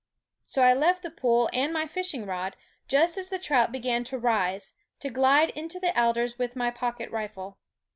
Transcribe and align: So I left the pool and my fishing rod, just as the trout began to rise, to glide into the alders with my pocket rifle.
So 0.41 0.63
I 0.63 0.73
left 0.73 1.03
the 1.03 1.11
pool 1.11 1.47
and 1.53 1.71
my 1.71 1.85
fishing 1.85 2.25
rod, 2.25 2.55
just 2.87 3.19
as 3.19 3.29
the 3.29 3.37
trout 3.37 3.71
began 3.71 4.03
to 4.05 4.17
rise, 4.17 4.73
to 4.99 5.11
glide 5.11 5.51
into 5.51 5.79
the 5.79 5.95
alders 5.95 6.39
with 6.39 6.55
my 6.55 6.71
pocket 6.71 7.11
rifle. 7.11 7.59